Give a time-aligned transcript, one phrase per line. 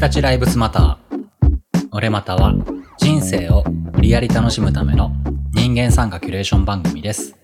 [0.00, 1.18] たちライブスマター。
[1.92, 2.54] 俺または
[2.96, 5.12] 人生を無理やり楽しむための
[5.52, 7.36] 人間参加キュレーション番組です。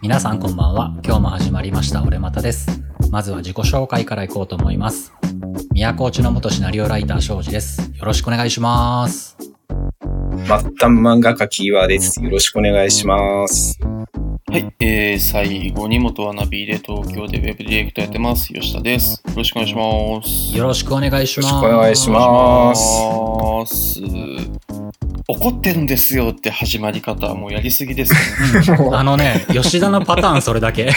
[0.00, 0.94] 皆さんこんばんは。
[1.04, 2.82] 今日も始まりました俺またです。
[3.10, 5.12] まずは自己紹介からいこうと思います。
[5.72, 7.92] 宮古内の元シナリオライター庄司です。
[7.94, 9.36] よろしくお願いします。
[9.36, 9.52] 末
[10.46, 12.24] 端漫画家キーワーです。
[12.24, 13.78] よろしくお願いします。
[14.50, 19.22] はい、えー、最後に元アナビで東京でウェブディレクターやってます、吉田です。
[19.24, 20.58] よろしくお願いします。
[20.58, 21.54] よろしくお願いします。
[21.54, 24.60] よろしくお願いしますお願いします。
[25.28, 28.12] 怒ってるんですよって始まり方はもうやりすぎです
[28.68, 28.90] よね。
[28.92, 30.90] あのね、吉田のパターンそれだけ。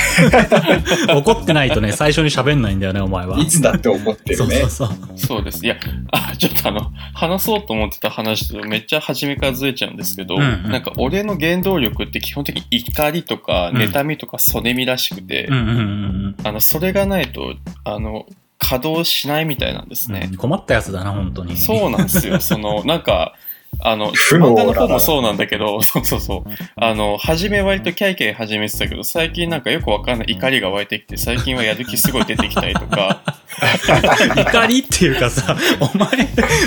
[1.13, 3.38] 怒ってないとね、最初に喋んないんだよね、お前は。
[3.38, 4.88] いつだって思ってるねそうそう。
[4.88, 4.98] そう。
[5.15, 5.63] そうです。
[5.63, 5.76] いや、
[6.12, 18.26] あ、ちょっとあの、話そうと思ってた話とめっちゃ初めからずれちゃうんですけど、うんうんなんか俺の原動力って基本的に怒りとか、うん妬みとか、そねみらしくて、あの、それがないと、あの、
[18.58, 20.30] 稼働しないみたいなんですね。
[20.32, 20.38] うん。
[20.38, 21.58] 困ったやつだな、本当に。
[21.58, 22.40] そうなんですよ。
[22.41, 23.35] その、なんか、
[23.80, 26.52] あの、漫画の方もそうなんだけど、そうそうそう。
[26.76, 33.22] あの、初め割とキャイキャイ始めてたけど、最近なんかよくわかんない怒りが湧いてきて、最近はやる気すごい出てきたりとか、
[34.35, 36.09] 怒りっていうかさ、お前、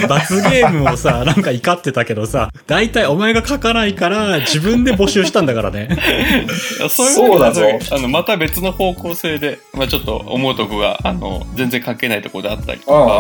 [0.09, 5.89] 罰ゲームをさ、なんか怒ってたけどさ、大体お前が書かないから自分で募集したんだからね。
[6.89, 13.13] そういうそうだぞあの、また別の方向性で、まあちょっと思うとこが、あの、全然関係ないところであったりとああ、か、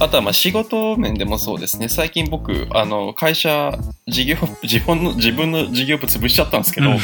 [0.00, 1.88] ああ、あとはまあ仕事面でもそうですね。
[1.88, 3.76] 最近僕、あの、会社、
[4.08, 6.98] 事業、 自分の、自分の事業部潰しちゃったんですけど、うん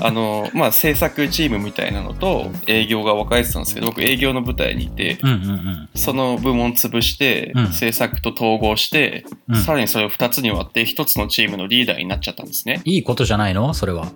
[0.00, 9.56] あの、まあ制作チームみたいなのと営業が分かれてたんですけど、僕営業の舞台にいて、うんうんその部門潰してうん、制作と統合して、うん。
[9.56, 12.80] うんさらにそれを2つに割って1つのチームのリーダーになっちゃったんですね。
[12.84, 13.74] いいことじゃないの？
[13.74, 14.06] それは。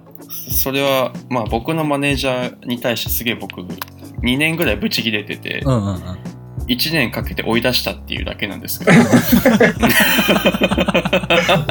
[0.50, 6.00] それは、まあ僕のマネージャーに対してすげえ僕、2年ぐらいブチ切れてて、うんうんうん。
[6.66, 8.92] 1年かけて追い出したっていうだけなんですけど、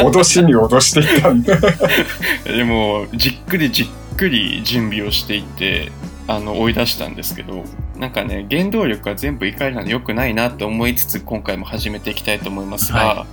[0.03, 1.55] 脅しに脅していったんだ。
[2.45, 5.91] でも、じっくりじっくり準備をしていって、
[6.27, 7.63] あの、追い出したんですけど、
[7.97, 13.25] なんかね、原動力が全部怒りなの良くないなと思いつつ、今回も始めていきたいと思いますが、は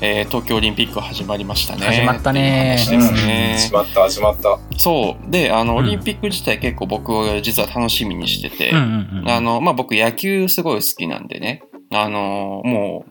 [0.00, 1.86] えー東京オリンピック始まりましたね。
[1.86, 3.56] 始まったね話ですね。
[3.58, 4.58] 始まった、始まった。
[4.78, 5.30] そう。
[5.30, 9.28] で、あの、うんオリンピック自体結構僕は実は楽しみにしてて、うんうんうん。
[9.28, 11.62] あの、まあ、僕野球すごい好きなんでね、
[11.92, 13.10] あの、もう、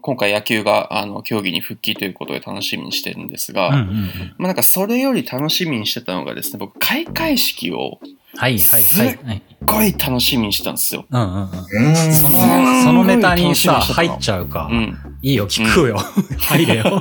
[0.00, 4.34] 今回野球が、あの、競技に復帰ということで楽しみにしてるんですが、うんうんうん。
[4.38, 7.98] まあ、なんかそれより楽しみにしてたのがですね、僕、開会式を
[8.36, 9.36] はいはいはいはい。
[9.38, 11.04] すっごい楽しみにしたんですよ。
[11.10, 11.42] うんうんうん。
[11.42, 12.12] うーん。
[12.12, 12.38] その、
[12.84, 14.68] そのネタにさ、入っちゃうか。
[14.70, 14.96] うん。
[15.22, 15.98] いいよ、聞くよ。
[16.38, 17.00] 入れよ。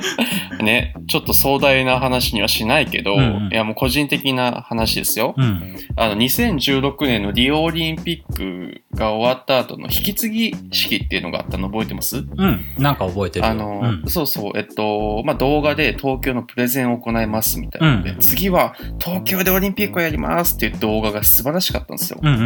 [0.62, 5.34] ね、ちょっと壮大な話にはしないけど、うんうんいやもう個人的な話ですよ。
[5.36, 5.76] うん。
[5.96, 12.18] あの、2016年のリオオリンピックが終わった後の引き継ぎ式っていうのがあったの覚えてます？
[12.18, 12.60] うん。
[12.78, 13.50] なんか覚えてるよ。
[13.50, 22.20] あの、うんそうそう、えっと、まあ、動画で東京のプレゼンを行いますみたいなので、うん次は東京でオリンピックをやりますっていう動画が素晴らしかったんですよ。
[22.22, 22.44] うんうんう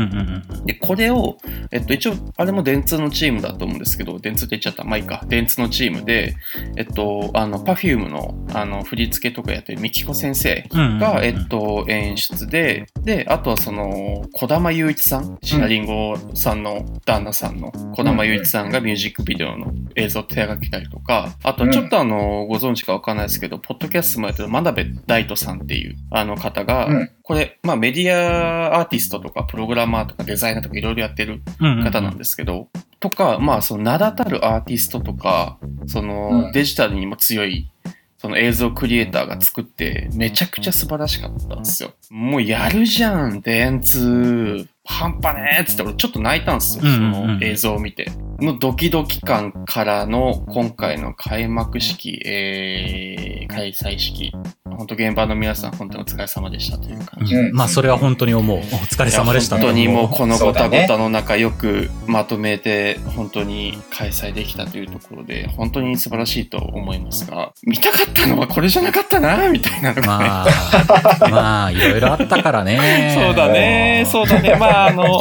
[0.62, 1.36] んで、これを、
[1.70, 4.84] えっと、一応、あれも電通のチームだと思うんですけど、電通って言っちゃった。
[4.84, 5.24] まあか。
[5.28, 6.36] 電通のチームで、
[6.76, 10.64] えっと、あの、パフュームの、あの、振り付けとかやってるミキコ先生。
[10.72, 31.40] が、えっと、演出で、で、あとはその、小玉雄一さん、シナリンゴさんの旦那さんの小玉雄一さんがミュージックビデオの映像を手がけたりとか、あとちょっとあの、ご存知かわかんないですけど、ポッドキャストもやってる真鍋大斗さんっていう、あの方が、うんこれ、まあメディアアーティストとか、プログラマーとかデザイナーとかいろいろやってる
[31.82, 32.68] 方なんですけど、
[33.00, 37.70] とか、まあその名だたるアーティストとか、そのうんデジタルにも強い、
[38.18, 41.94] その映像クリエイターが作って、めちゃくちゃ素晴らしかったんですよ。
[42.10, 44.68] もうやるじゃん、電通。
[44.84, 48.12] 半端ねーっつって俺ちょっと泣いたんですよ、その映像を見て。
[48.38, 54.32] のドキドキ感からの今回の開幕式、えー、開催式。
[54.74, 57.34] 本当現場の皆さん本当にお疲れ様でしたという感じ。
[57.34, 57.54] うん。
[57.54, 58.58] まあ、それは本当に思う。
[58.58, 59.56] お疲れ様でした。
[59.56, 69.84] 本当にもうこのごたごたの中よくまとめて本当に開催できたというところで本当に素晴らしいと思いますが見たかったのはこれじゃなかったなみたいな。
[69.84, 73.12] のがね、まあ、 まあ、いろいろあったからね。
[73.14, 74.04] そうだね。
[74.06, 74.56] そうだね。
[74.58, 75.20] まああの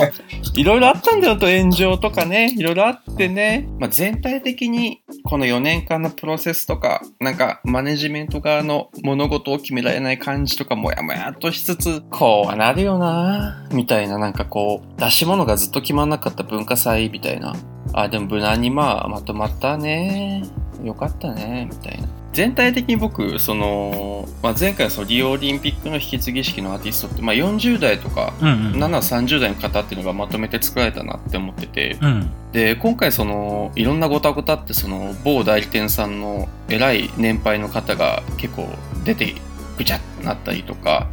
[0.56, 2.54] いろいろあったんだよと炎上とかね。
[2.58, 17.56] いろいろあってね、まあ、全体的にこの4年間のプロセスとかなんかマネジメント側の物事を決められない感じとかもやもやっとしつつこうはなるよなみたいななんかこう出し物がずっと決まんなかった文化祭みたいな
[17.94, 20.44] あでも無難にまあまとまったね
[20.84, 28.84] よかったねみたいな全体的に僕、その、まあ、前回そのリオオリンピックの引き継ぎ式のアーティストって、まあ、40代とか、うんうん。
[28.84, 28.90] 7、
[29.24, 32.32] 30代の方っていうのがまとめて作られたなって思ってて、うん。
[32.52, 38.68] で、今回その、いろんなごたごたってその、某代理店さんの偉い年配の方が結構
[39.04, 39.36] 出て
[39.78, 41.10] ぐちゃってなったりとか、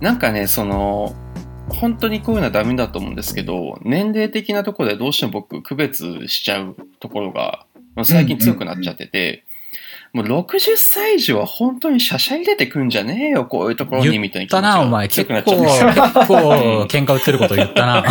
[0.00, 1.14] なんかね、その、
[1.68, 7.66] 本当にこういうのはダメだと思うんですけど、年齢的なところでどうしても僕区別しちゃうところが、
[8.04, 9.44] 最近強くなっちゃってて、
[10.12, 15.08] もう60歳以上は本当にシャシャ入れてくんじゃねえよ、こういうところに、みたいな言ったな、おが前。
[15.08, 16.26] 強結構、結。
[16.26, 18.04] 構、喧嘩売ってること言ったな。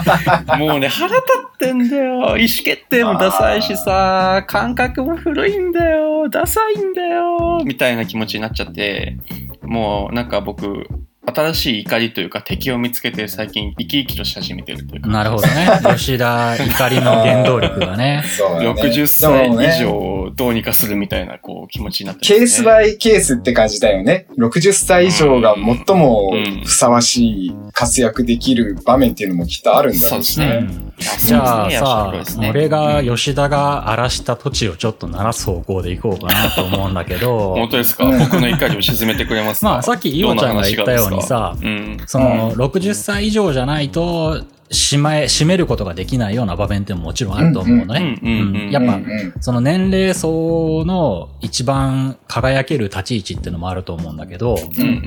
[0.58, 1.22] もうね、腹立
[1.54, 2.14] ってんだよ。
[2.14, 6.30] 意思決定もダサいしさ、感覚も古いんだよ。
[6.30, 7.60] ダサいんだよ。
[7.66, 9.18] みたいな気持ちになっちゃって、
[9.62, 10.86] もうなんか僕、
[11.24, 15.08] 新しい怒りというか敵を見つけて最近生き生きとし始めてるというか。
[15.08, 15.68] なるほどね。
[15.96, 18.24] 吉田怒りの原動力がね。
[18.36, 18.70] そうだね。
[18.72, 24.26] 60歳以上をどうにかするみたいなこう気持ちになってケースバイイケースって感じだよね。
[24.36, 25.54] 60歳以上が
[25.86, 26.32] 最も
[26.64, 30.46] ふさわしい活躍できる場面っていうのもきっとあるんだろうしうね。
[30.58, 32.12] んじゃあさ、
[32.48, 38.04] 俺が吉田が荒らした土地をちょっと鳴らす方向で行こうかなと思うんだけど、本当ですか？
[38.04, 38.18] うん。
[38.18, 39.70] 僕の怒りを沈めてくれますか？
[39.70, 41.98] まあさっきイオちゃんが言ったようにさうん。
[42.06, 48.18] その60歳以上じゃないと、しまえ、締めることができないような場面ってももちろんあると思うのね。
[48.22, 49.34] うんうんうんうんやっぱ、うんうん。
[49.40, 55.02] その年齢層の一番輝ける立ち位置っていうのもあると思うんだけど、うんうん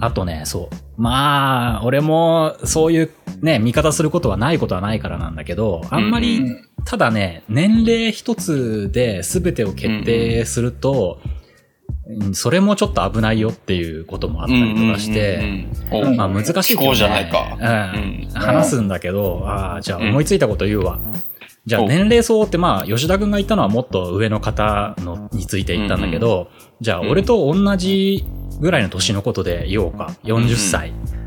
[0.00, 0.76] あとね、そう。
[1.00, 3.10] まあ、俺もそういう
[3.42, 6.68] ね、見方することはないことはないからなんだけど、あんまうり、うん。
[6.84, 11.39] ただね、年齢一つで全てを決定すると、うん
[12.32, 15.36] それもちょっと危ないよっていうこともあったりとかして、
[15.90, 16.64] うんうんうんうん、まあ難しいけど、ね。
[16.64, 17.56] 気候じゃないか。
[17.58, 18.24] うん。
[18.24, 20.98] うん話すんだけど、ああ、じゃあうん思いついたこと言うわ。
[21.66, 26.48] じゃあお年齢層ってまあ、吉田くんが言ったのはもっと上の方のについて言ったんだけど、
[26.80, 28.24] じゃあ俺と同じ
[28.60, 30.14] ぐらいの年のことで言おうか。
[30.24, 30.92] 40歳。
[30.92, 31.19] おはいはいはい。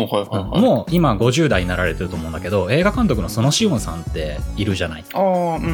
[0.00, 5.04] もう今50代になられてると思うんだけど、映画監督のそのしおんさんっているじゃない。
[5.12, 5.70] ああ、うんうんうんう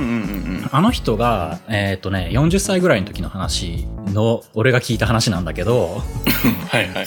[0.63, 0.69] ん。
[0.71, 6.03] あの人が、えっ、とね、40歳ぐらいの時の話の、俺が聞いた話なんだけど、
[6.69, 7.07] はいはいはい。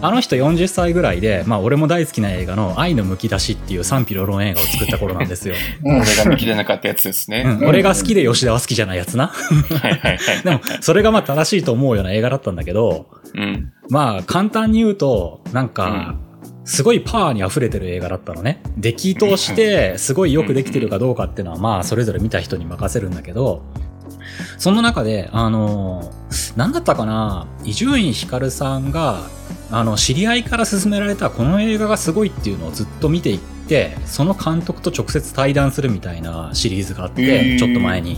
[0.00, 5.54] あの人40歳ぐらいで、まあ俺も大好きな映画の愛のむき出しっていう賛否両論映画を作った頃なんですよ。
[5.82, 7.44] うん俺が見切れなかったやつですね。
[7.46, 9.28] うん、俺が好きで吉田は好きじゃないやつな。
[9.28, 10.18] はいはいはい。
[10.44, 13.72] でも、それがまあ正しいと思うような映画だったんだけど、うん。
[13.88, 16.16] まあ簡単に言うと、なんか、
[16.64, 18.60] すごいパワーに溢れてる映画だったのね。
[18.76, 23.62] 出来として、すごいよくできてるかどうかっていうのは、まあそれぞれ見た人に任せるんだけど、
[24.58, 26.10] その中で、あの、
[26.56, 29.20] なんだったかな、伊集院光さんが、
[29.70, 33.38] あの、知り合いから勧められたこの映画がすごいっていうのをずっと見ていっ
[33.68, 38.16] て、その監督と直接対談するみたいなシリーズがあって、ちょっと前に。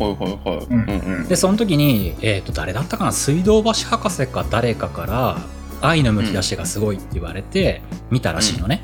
[1.28, 3.12] で、その時に、えっ、と、誰だったかな？
[3.12, 5.38] 水道橋博士か誰かから、
[5.82, 8.82] 愛のむき出しがすごいって言われて、見たらしいのね。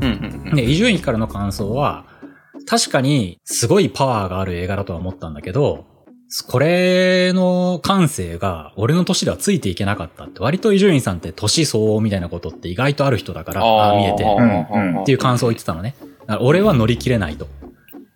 [0.00, 0.54] うんうんうん。
[0.56, 2.06] で、伊集院光の感想は、
[2.66, 5.86] 確かにすごいパワーがある映画だとは思ったんだけど、
[6.48, 15.94] これの感性が俺の年ではついていけなかったって、割と伊集院さんって年相応みたいなことって意外とある人だから、ああ見えて、うんっていう感想を言ってたのね。
[16.40, 17.46] 俺は乗り切れないと。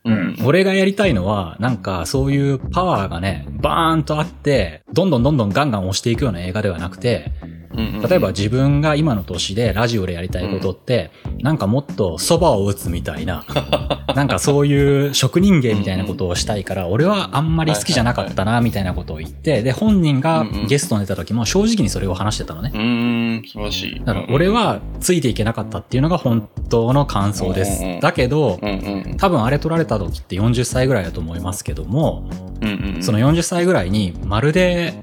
[0.04, 0.36] うん。
[0.44, 7.32] 俺がやりたいのは、なんかそういうパワーがね、バーンとあって、どんどんどんどんガンガン押していくような映画ではなくて、
[7.78, 13.44] 例えば自分が今の年でラジオでやりたいことって、なんかもっと蕎麦を打つみたいな、
[14.14, 22.72] なんかそういう職人芸みたいなことをしたいから、俺はあんまり好きじゃなかったな、みたいなことを言って、で、本人がゲストに出た時も正直にそれを話してたのね。
[22.74, 24.00] うーん、素晴らしい。
[24.04, 28.00] だから俺はついていけなかったっていうのが本当の感想ですうんうん。
[28.00, 32.28] だけど、うんうん多分あれ撮られた時って40歳ぐらいだと思いますけども、
[32.60, 33.02] うんうんうん。
[33.02, 34.94] その40歳ぐらいにまるで、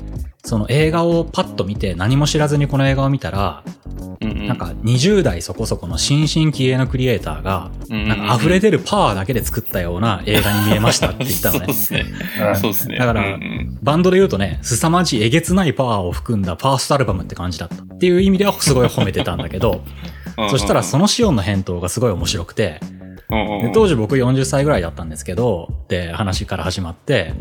[0.45, 3.63] その映画をパッと見て何も知らずにこの映画を見たら、
[4.21, 11.73] うんうん、なんか20代そこそこの新進気鋭のクリエイターが、うんなんか溢れ出るパワーだけで作ったような映画に見えましたって言ったのねそうで。
[11.73, 12.05] すね。
[12.47, 12.97] うんそうですね。
[12.97, 17.75] だからうんうんバンドで言うとね、凄まじいえげつないパワーを含んだファーストアルバムって感じだった。
[17.75, 19.81] っていう意味ではすごい褒めてたんだけど、
[20.49, 22.79] そしたらそのシオンの返答がすごい面白くて、
[23.29, 27.33] で当時僕40歳ぐらいだったんですけど、って話から始まって、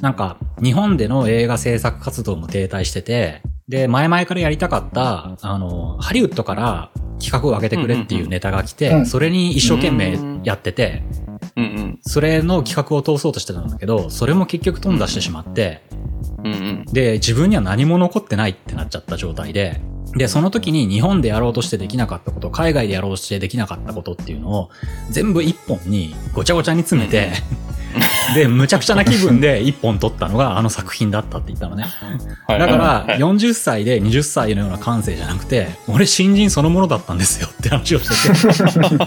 [0.00, 11.02] なんか、日本での映画制作活動も停滞してて、で、前々からやりたかった、あの、ハリウッドから企画を上げてくれっていうネタが来て、うんそれに一生懸命やってて、
[11.56, 15.82] うんそれの企画を通そうとしてたんだけど、それも結局飛んだしてしまって、
[16.38, 16.46] うん。
[16.46, 16.84] うんうん。
[16.84, 19.80] で、自分には何も残ってないってなっちゃった状態で、
[20.16, 24.70] で、その時に日本でやろうとしてできなかったこと、海外でやろうとしてできなかったことっていうのを、
[25.10, 27.32] 全部一本にごちゃごちゃに詰めて、
[28.34, 31.84] で、むちゃくちゃな気分で一本撮ったのがあの作品だったって言ったのね。
[32.46, 39.06] はいだから、はい40歳で20歳のような感性じゃなくて、俺新人そのものだったんですよって話をしてて。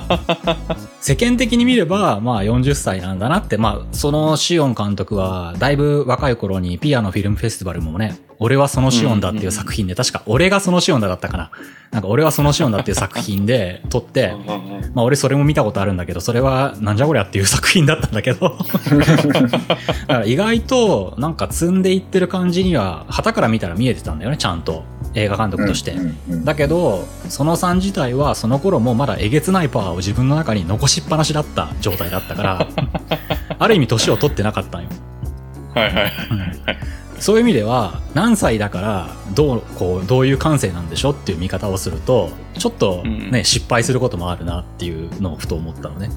[1.01, 11.51] 世間的に見れば、まあ40歳なんだなって、まあそのシオン監督は、だいぶ若い頃にピアノフィルムフェスティバルもね、俺はそのシオンだっていう作品で、確か俺がそのシオンだだったかな。
[11.91, 14.33] なんか俺はそのシオンだっていう作品で撮って、
[14.93, 18.57] まあ俺それも見たことあるんだけど、それはなんじゃこりゃっていう作品だったんだけど。
[18.57, 18.65] だ
[20.07, 24.83] から意外となんか積んでいってる感じには、旗から見たら見えてたんだよね、ちゃんと。
[25.15, 25.95] 映画監督として。
[26.45, 32.67] だけど、そのさん自体はその頃もまだえげつないパワーを自分の中に残しっぱなしだった状態だったから、
[33.59, 34.89] ある意味年を取ってなかったんよ。
[35.73, 36.13] はいはい。
[37.19, 46.09] そういう意味では、何歳だから、どう、こう、どういう感性なんでしょっていう見方をすると、ちょっとね、うん失敗することもあるなっていうのをふと思ったのね。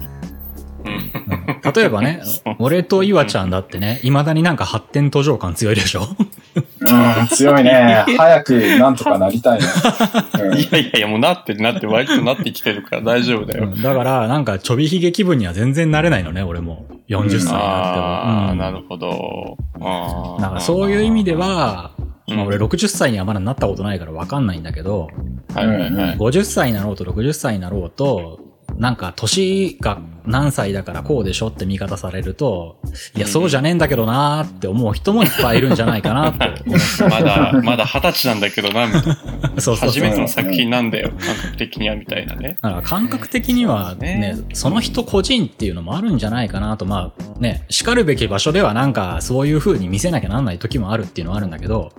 [0.85, 1.73] うん。
[1.73, 2.21] 例えばね、
[2.59, 6.07] 俺と岩ちゃんだってね、未だになんか発展途上感強いでしょ？
[6.55, 8.05] うん、強いね。
[8.17, 9.67] 早くなんとかなりたいね。
[10.43, 13.73] うんいやいやいや、もうなってるなって、割となってきてるから大丈夫だよ。
[13.83, 16.87] だから、なんかちょびひげ気分には全然なれないのね、俺も。
[17.09, 17.57] 40歳になっても。
[17.57, 19.57] ああ、うんなるほど。
[19.81, 22.03] あーだからそういう意味で、は、う
[22.35, 25.09] んまあ俺60歳にはまだなったことないからわかんないんだけど、
[25.55, 26.17] はいはいはい。
[26.17, 28.39] 50歳になろうと60歳になろうと、
[28.77, 32.79] なんか年が何歳だからこうでしょって見方されると、
[33.17, 37.11] いや、そうじゃねえんだけどなーって思う人もいっぱいいるんじゃないかなって思う。
[37.11, 39.17] まだ、まだ二十歳なんだけどな、みたいな
[39.61, 39.89] そうそうそう。
[39.91, 42.59] 初めての作品なんだよ、感覚的には、みたいなね。
[42.63, 51.93] だから感覚的にはね、そうその人個人っていうのもあるんじゃないかなと、まあね、叱るべき場所ではなんかそういう風に見せなきゃなんない時もあるっていうのはあるんだけど、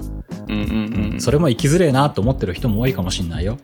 [0.48, 1.22] うんうんうん。
[1.22, 3.58] それも生きづれえなと思ってる人も多いかもしんないよ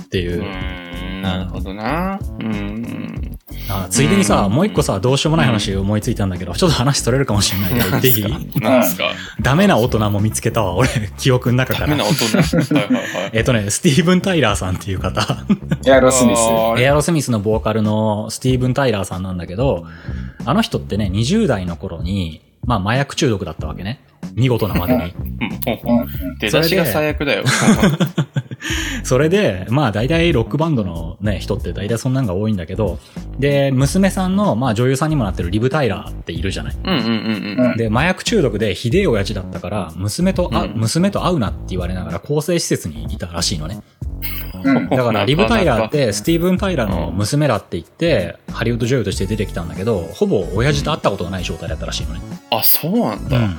[0.00, 0.85] っていうう。
[1.22, 2.18] なるほどな。
[2.40, 3.38] うん。
[3.68, 8.22] あついでにさ、うんもう一個さ、どうしようもない話思いついたんだけど、ちょっと話取れるかもしんないけど、言っていい
[8.60, 9.10] なんですか？
[9.40, 10.88] ダメな大人も見つけたわ、俺、
[11.18, 12.04] 記憶の中からダメな。
[12.04, 12.26] 大人。
[13.32, 15.44] えっとね、スティーブン・タイラーさんっていう方。
[15.86, 16.40] エアロスミス。
[16.80, 19.84] エアロスミスのボーカルのスティーブン・タイラーさんなんだけど、
[20.44, 24.00] あの人ってね、20代の頃に、まあ麻薬中毒だったわけね。
[24.34, 25.14] 見事なまでに。
[26.40, 27.44] 出だしが最悪だよ。
[29.04, 32.98] それで、まあ大体ロックバンドのね、人って大体そんなんが多いんだけど、
[33.38, 36.74] で、娘さんの、まあ女優さんにもなってるリブ・タイラーっているじゃない？
[36.84, 37.76] うんうんうんうん。
[37.76, 43.80] で、麻薬中毒でひでえ親父だったから、娘とあ、うん娘と会うなって言われながら更生施設にいたらしいのね。
[44.64, 52.20] うんだから、 リブ・タイラーって、スティーブン・タイラーのうん娘だって言って、ハリウッド女優として出てきたんだけど、ほぼ親父と会ったことがない状態だったらしいのね。
[52.50, 53.36] あ、そうなんだ。
[53.36, 53.56] うん。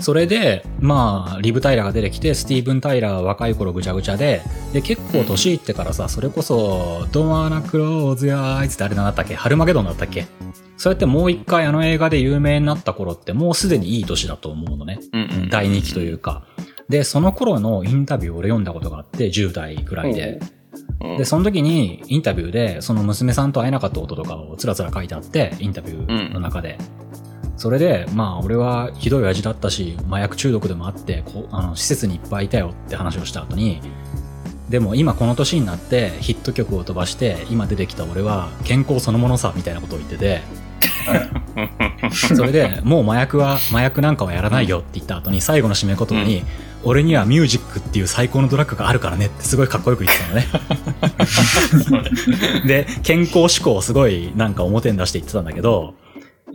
[0.00, 9.34] それで、まあ、リブ・タイラーが出てきて、スティーブン・タイラーは若い頃ぐちゃぐちゃで、で、結構年いってからさ、それこそ、ドアナ・クローズ・やーいつってあれなんだったっけ？
[9.34, 10.26] ハルマゲドンだったっけ？
[10.76, 15.00] そうやってもう一回あの映画で有名になった頃って、もうすでにいい年だと思うのね。
[15.12, 15.48] うんうん。
[15.50, 16.44] 第2期というか。
[16.88, 20.40] で、その頃のインタビューを俺読んだことがあって、10代ぐらいで。
[20.42, 20.58] うん
[21.16, 26.76] で、その時にインタビューで、その娘さんと会えなかったこととかをつらつら書いてあって、インタビューの中で。
[27.58, 33.80] それで、まあ、俺はひどい味だったし、麻薬中毒でもあって、こうあの、施設にいっぱいいたよって話をした後に、
[34.68, 40.40] でも今この年になってヒット曲を飛ばして、今出てきた俺は健康そのものさ、みたいなことを言ってて、
[42.36, 46.44] それで、もう麻薬は、麻薬なんかはやらないよって言った後に、最後の締め言葉に、
[46.84, 50.46] 俺にはミュージックっていう最高のドラッグがあるからねってすごいかっこよく言ってたのね。
[52.68, 55.94] で、健康志向をすごいなんか表に出して言ってたんだけど、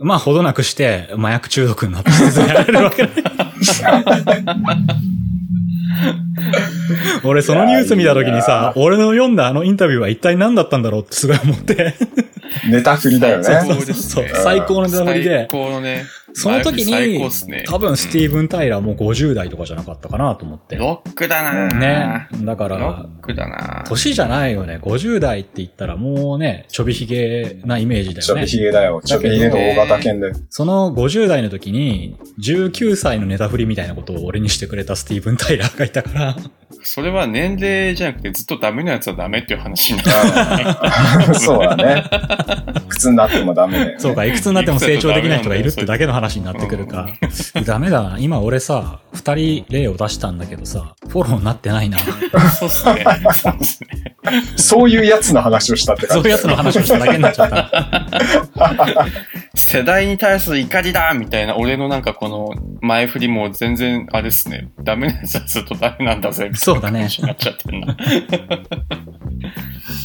[0.00, 2.10] まあ、ほどなくして麻薬中毒になって
[2.40, 3.10] やられるわけね。
[7.24, 11.94] 俺そのニュース見た時にさ、俺の読んだあのインタビューは一体何だったんだろうってすごい思って。
[12.70, 13.44] ネタ振りだよね。
[13.44, 16.04] そうそうそう最高のネタ振りで最高のね。
[16.36, 16.92] その時に
[17.48, 20.74] ね、多分スティーブン・タイラーも50代とかじゃなかったかなと思って。
[20.74, 22.26] ロックだなね。
[22.44, 24.78] だかロら、ックだな年じゃないよね。
[24.82, 28.46] 50代って言ったらもうね、ちょびひげなイメージだよねちょび。
[28.46, 29.00] ひげだよ。
[29.04, 30.32] ちょびひげの大型犬で。
[30.50, 36.36] その50代の時に、19歳のネタ振りみたいなことを俺にしてくれたスティーブン・タイラーがいたから、
[36.82, 41.28] それは年齢じゃなくてずっとダメなやつはダメっていう話になる。
[41.28, 42.04] うん そうだね。
[42.88, 43.94] 靴になってもダメだよね。
[43.98, 47.08] そうか、いくつになっても成長できない人がいるってだけの話になってくるか。
[47.64, 48.18] ダメだな。
[48.18, 51.98] 今俺さ、二人例を出したんだけどさ、フォローになってないな。
[52.58, 53.04] そうっすね。
[54.56, 56.22] そういうやつの話をしたって感じ。
[56.22, 59.06] そういうやつの話をしただけになっちゃった。
[59.54, 62.50] 世代に対する怒りだみたいな、俺のなんかこの
[62.80, 64.70] 前振りも全然、あれっすね。
[64.82, 66.50] ダメなやつはずっとダメなんだぜ。
[66.54, 67.96] そうだねなっちゃってんな。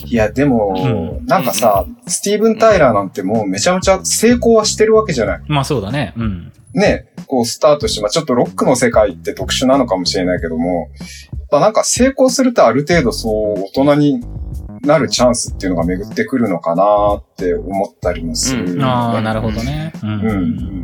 [0.06, 5.42] いや、でも、うなんかさ、スティーブン・タイラーなんてもうめちゃめちゃ成功はしてるわけじゃない。
[5.48, 6.14] まあそうだね。
[6.18, 6.52] うん。
[6.74, 10.90] ね、こうスタートして、まあちょっとロックの世界って特殊なのかもしれないけども、
[11.32, 14.20] やっぱなんか成功するとある程度そう大人に
[14.82, 19.94] なるチャンスっていうのが巡ってくるのかなって思ったりもする、うんああ、なるほどね。
[20.04, 20.08] う。
[20.08, 20.16] うん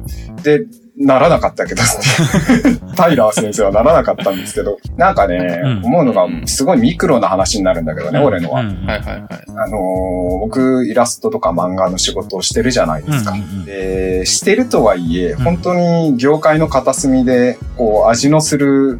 [0.01, 0.05] ん。
[0.43, 0.61] で、
[0.97, 1.81] ならなかったけど、
[2.95, 5.85] タイラー先生はならなかったんですけど、なんかね、うん。
[5.85, 8.61] 思うのが、すごいミクロな話になるんだけどね、俺のは。
[8.61, 8.85] うん。
[8.85, 9.23] はいはいはい。
[9.57, 13.31] あのー僕、イラストとか漫画の仕事をしてるじゃないですか。
[13.31, 13.65] うんうんうん。
[13.65, 15.43] で、してるとはいえ、うん。
[15.43, 18.99] 本当に業界の片隅で、こう、味のする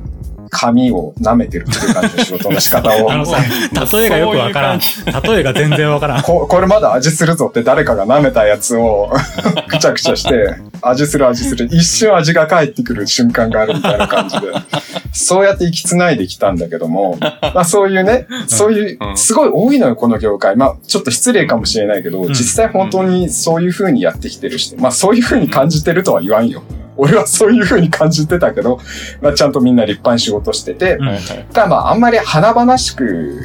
[0.56, 3.38] 紙を舐めてるっていう感じの仕事の仕方を あ、のさ、
[3.98, 4.80] 例えがよくわからん。
[4.80, 6.22] 例えが全然わからん。
[6.22, 9.12] ここれまだ味するぞって誰かが舐めたやつを
[9.68, 11.66] くちゃくちゃして、味する味する。
[11.72, 14.48] 一瞬味が返ってくる瞬間があるみたいな感じで。
[15.12, 20.56] そうやって行きつないできたんだけども、まあそういうね、そういうう、んすごい多いのよ、この業界。
[20.56, 26.64] まあちょっと失礼かもしれないけど、ん実際本当にそういう風にやってきてる人、まあそういう風に感じてるとは言わんよ。
[26.98, 28.80] 俺はそういう風に感じてたけど、
[29.22, 31.18] まあちゃんとみんな立派に仕事してて、うん。
[31.54, 33.40] ただまああんまり華々しく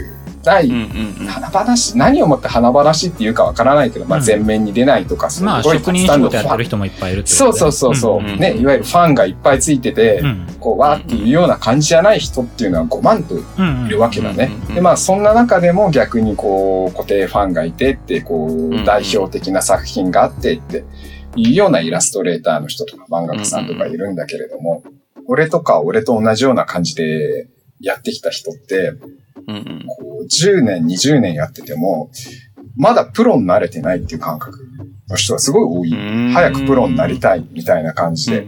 [0.44, 1.26] ないうんうんうん。
[1.26, 10.46] 華々しい、何をもって華々しいっていうかわからないけど、まあうん前面に出ないとか、すまあ、ごい職人仕事やってる人もいっぱいいるそうそうそうそう、うんうんね、いわゆるファンがいっぱいついてて、うん。
[10.58, 13.86] こう、わーっていうような感じじゃない人っていうのは5万とうん。
[13.86, 14.72] いるわけだねうんうんう。
[14.72, 20.84] んで、まあそんな中でも逆にこう、固定ファンがいてって、こんうんう、代表的な作品があってって
[21.36, 24.82] いうようなイラストレーターの人とか漫画家さんとかいるんだけれども、
[25.26, 27.48] 俺とか俺と同じような感じで
[27.80, 28.94] やってきた人って、
[29.46, 29.84] うんうん。
[29.86, 32.10] こう10年、20年やってても、
[32.76, 34.58] まだプロになれてないっていう感覚
[35.08, 36.32] の人がすごい多い。
[36.32, 38.46] 早くプロになりたいみたいな感じで。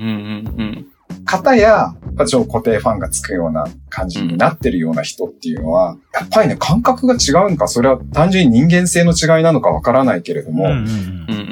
[1.24, 10.66] 方や、やっぱちょっと固定ファンがつくような感じになってるような人っていうのは、やっぱりね、感覚が違うのか、それは単純に人間性の違いなのかわからないけれども。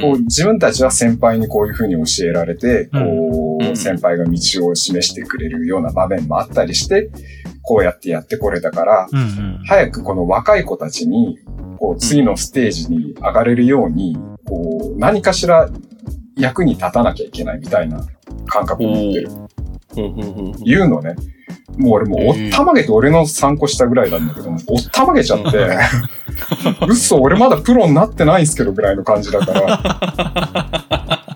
[0.00, 4.31] こう自分たちは先輩にこういうふうに教えられて、こう先輩が道
[4.67, 7.11] を示してくれるような場面もあったりして、
[7.62, 9.61] こうやってやってこれたから、うんうん。
[9.67, 11.39] 早くこの若い子たちに、
[11.78, 15.69] こう、次のステージに上がれるように、こう、何かしら
[16.37, 18.04] 役に立たなきゃいけないみたいな
[18.47, 19.30] 感覚を持ってる。
[20.65, 21.15] 言うのね。
[21.76, 25.79] もう俺もう、おったまげて俺の参考したぐらいなんだけども、おったまげちゃって、
[26.89, 31.21] 嘘、俺まだプロになってないんすけどぐらいの感じだから、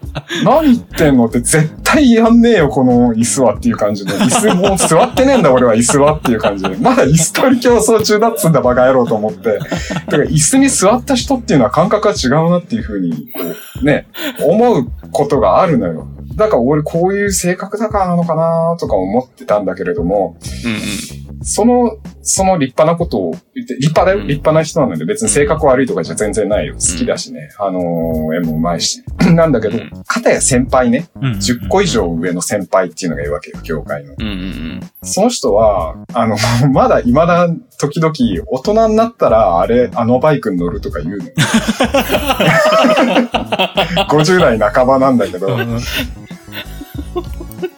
[0.45, 4.13] 何言ってんのって絶対やんねえよ、この椅子はっていう感じで。
[4.13, 6.77] 椅子もう座ってねえんだ、俺は椅子はっていう感じで。
[6.77, 9.59] まだ椅子取り競争中だっつんだ、バカ野郎と思って。
[9.59, 13.41] だから椅子に座った人っていうのは感覚が違うなっていうふうに、こ
[13.83, 14.07] う、ね、
[14.41, 16.09] 思うことがあるのよ。
[16.37, 20.37] だから俺こういう性格だからなのかなとか思ってたんだけれども、
[21.43, 26.75] その、その立派なことを言って、立派だよ、うん立派な人なので別に性格悪いとかじゃ全然ないよ。
[26.75, 27.51] 好きだしね。
[27.59, 29.03] あのー絵も上手いし。
[29.35, 31.33] なんだけどうん、片や先輩ね、うん。
[31.35, 34.15] 10個以上上の先輩っていうのがいるわけよ、業界の。
[34.19, 36.37] うんうんその人は、あの、
[36.73, 38.15] まだ未だ時々、
[38.47, 41.31] 大人になったら、あれ、あのバイクに乗るとか言うのよ。
[44.09, 45.79] 50代半ばなんだけど、うん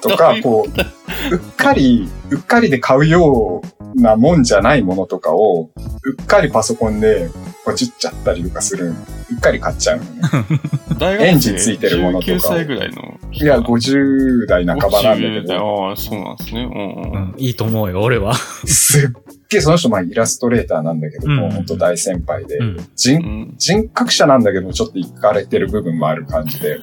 [0.00, 3.62] とか、こう、うっかり、うっかりで買うよ
[3.94, 7.28] うなもんじゃないものとかを、うっかりパソコンで
[7.64, 8.88] ポチっちゃったりとかする。
[8.88, 8.94] う
[9.36, 11.26] っかり買っちゃうのね。
[11.26, 13.18] エンジンついてるものとかを19歳ぐらいの。
[13.32, 16.62] いや、50代半ばなんだけ50代ど、ああ、そうなんですね。
[16.62, 17.22] うんううん。
[17.32, 18.34] んいいと思うよ、俺は。
[18.34, 19.10] すっ
[19.48, 22.76] げえその人、まあイラストレーターなんだけども、うん本当大先輩で、うん。
[22.94, 26.78] 人うん人格者なんだけど、ちょっと行かれてる部分もある感じで、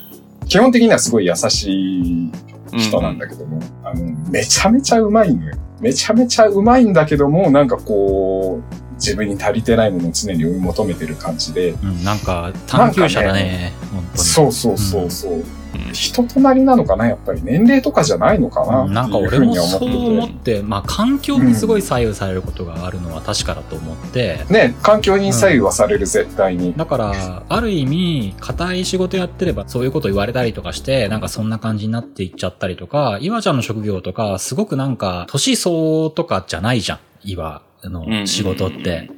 [0.45, 2.31] 基本的にはすごい優しい
[2.77, 5.55] 人なんだけども、あの、めちゃめちゃうまいのよ。
[5.79, 14.17] めちゃめちゃうまいんだけども、なんかこう、自分に足りてないものを常に追い求めてる感じで、うん、なんか、探求者だね、本当に。
[14.17, 15.33] そうそうそうそう。
[15.33, 15.43] うん。
[15.91, 18.81] 人となりなのかなやっぱり年齢とかじゃないのかな。
[18.81, 26.73] うんなんか俺もそう思って、まあ環境にすごい左右されることがあるのは確かだと思って、ね、環境に左右はされる、絶対に。
[26.77, 39.09] だから、ある意味、硬い仕事やってればそういうこと言われたりとかして、なんかそんな感じになっていっちゃったりとか、岩ちゃんの職業とか、すごくなんか、年相応とかじゃないじゃん、岩の仕事って。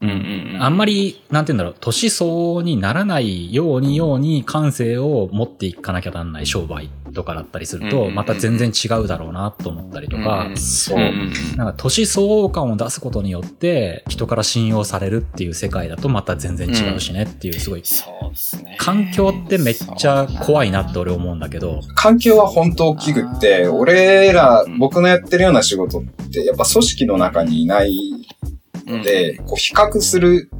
[0.00, 0.62] うんうんうん。
[0.62, 10.98] あんまり、なんて言うんだろう、年相応にならないようにように感性を持っていかなきゃなんない商売とかだったりすると、また全然違うだろうなと思ったりとか、うんそう。
[11.56, 18.76] なんか年相応感を出すことによって、人から信用されるっていう世界だとまた全然違うしねっていう、すごい、そうですね。
[18.78, 28.26] 環境ってめっちゃ怖いなって俺思うんだけど、環境は本当大きくって、俺ら、僕のやってるような仕事って、やっぱ組織の中にいない
[28.86, 30.50] ので、こう比較する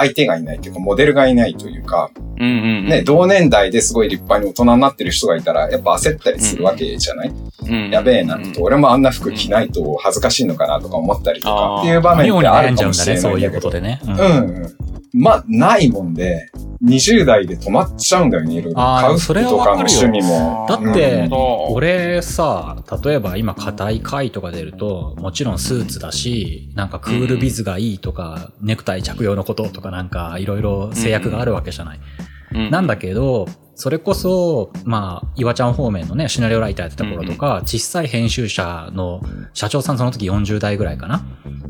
[0.00, 2.88] 相手がいないっていうか、モデルがいないというか、うんうんうん。
[2.88, 13.52] ね、同年代ですごい立派に大人になってる人がいたら、やっぱ焦ったりするわけじゃない、うんやべえなと、俺もあんな服着ないと恥ずかしいのかなとか思ったりとかっていう場面ってあるかもしれないそういう。
[13.52, 14.00] ことでね。
[14.04, 14.76] うんうんうん。
[15.12, 16.50] まあ、ないもんで、
[16.82, 18.80] 20代で止まっちゃうんだよね、いろいろ。
[18.80, 20.66] 買うそれ服とかのはわかるよ趣味も。
[20.68, 21.28] だって
[21.70, 31.98] 俺さ、例えば今硬い回とか出ると、もちろんスーツだし、なんかクールビズがいいとか、ネクタイ着用のこととかなんかいろいろ制約があるわけじゃない。
[31.98, 33.46] うんなんだけど、
[33.80, 39.22] それこそ、まあ、岩ちゃん方面のね、シナリオライターやってた頃とか、小さい編集者の
[39.54, 41.24] 社長さんその時40代ぐらいかな。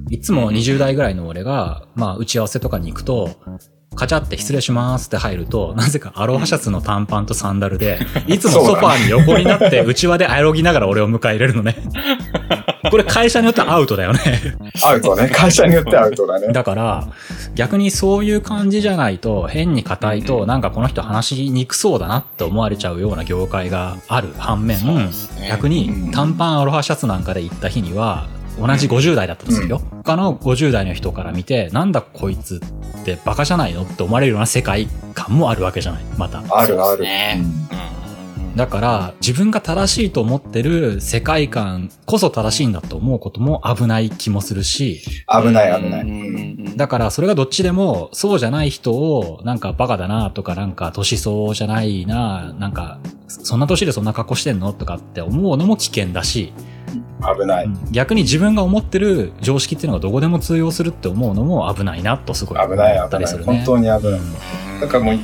[0.09, 3.31] いつも20代ぐらいの俺が、まあ、打ち合わせとかに行くと、
[3.95, 11.77] カチャって失礼しますって入ると、なぜかアロハシャツの短パンとサンダルで、 いつもソファーに横になって、内輪であろぎながら俺を迎え入れるのね。
[12.91, 14.21] これ会社によってはアウトだよね。
[14.85, 15.29] アウトね。
[15.29, 16.49] 会社によってアウトだね。
[16.53, 17.09] だから、
[17.55, 25.11] 逆にそういう感じじゃないと、変に硬いと、なんかこの人話しにくそうだなって思われちゃうような業界がある反面、ね
[25.49, 29.79] 逆に短パンアロハシャツなんかで行った日には、同じ50代だったとするよ。
[29.79, 32.61] 他の50代の人から見て、なんだこいつ
[33.01, 36.05] ってバカじゃないのって思われるような世界観もあるわけじゃない。
[36.19, 36.43] また。
[36.51, 37.03] あるある。
[37.03, 37.91] ねうんうん
[38.57, 46.01] だから、自分が正しいと思ってる世界観こそ正しいんだと思うことも危ない気もするし、危ない危ない。
[46.03, 56.53] うんうんうんだからそれがどっちでもそうじゃない人をなんかバカだなとかなんか年相じゃないな、なんかそんな年でそんな格好してんのとかって思うのも危険だし、
[57.39, 57.71] 危ない。
[57.91, 63.21] 逆に自分が思ってる常識っていうのがどこでも通用するって思うのも危ないなとすごい思危ないった危ない。
[63.23, 63.57] りするね。
[63.57, 64.21] 本当に危ない。
[64.21, 65.19] うんだからもう、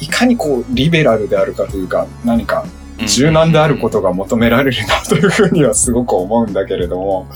[0.00, 2.66] いかにこう、リベラルであるかというか、何か
[3.06, 7.26] 柔軟であることが求められるなというふうにはすごく思うんだけれども、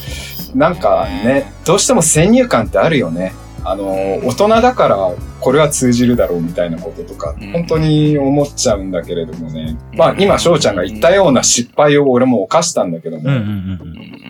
[0.54, 3.32] なんかね、どうしても先入観ってあるよね。
[3.64, 3.84] あの、
[4.24, 4.96] 大人だから
[5.40, 9.76] これは通じるだろうみたいなこととかうん、本当に思っちゃうんだけれどもね。
[9.94, 13.30] まあ今翔ちゃんが言ったような失敗を俺も犯したんだけども、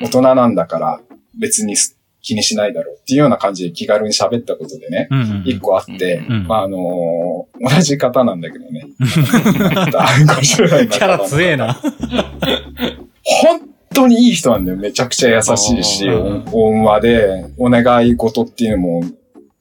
[0.02, 1.00] 大人なんだから
[1.38, 1.76] 別に
[2.20, 5.08] 気にしないだろうっていうような感じで気軽に喋ったことでね、
[5.44, 6.78] 一個あって、うんまああの
[7.60, 8.86] 同じ方なんだけどね。
[9.00, 11.74] 50代のキャラ方強えな。
[13.24, 14.78] 本当にいい人なんだよ。
[14.78, 16.14] めちゃくちゃ優しいし、あ
[16.52, 19.04] お温和で、お願い事っていうのも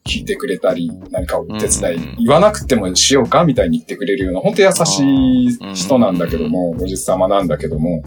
[0.04, 2.16] 聞いてくれたり、何かお手伝い、うん。
[2.18, 8.02] 言わなくてもしようかみたいに言ってくれるような、本当優しい人なんだけども、おじさまなんだけども、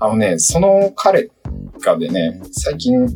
[0.00, 1.30] あのね、その彼
[1.84, 3.06] がでね、最近、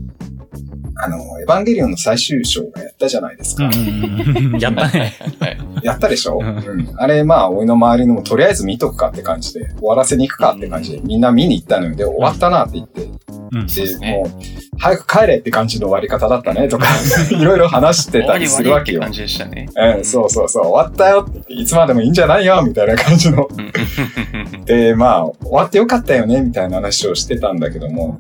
[0.97, 3.65] あの、エヴァンゲリオンの最終章がやったじゃないですか。
[4.59, 5.15] やったね。
[5.41, 11.95] はいやったでしょ、ううんん、あれ、まあ、俺の周りのもとりあえず見とくかって感じで、終わらせに行くかって感じで、みんな見に行ったのよ。
[11.95, 13.07] で、終わったなって言って、
[13.55, 16.87] うんそうですで、ねもう、早く帰れって感じの終わり方だったね、とか、
[17.31, 19.01] いろいろ話してたりするわけよ。
[19.01, 19.73] 終わり終わりって感。
[19.73, 19.97] じでしたね。
[19.99, 23.49] うん、そうそうそう、終わったよっていつまでもいいんじゃないよ、みたいな感じの。
[23.51, 24.65] うん。
[24.65, 28.19] で、まあ、終わってよかったよね、みたいな話をしてたんだけども、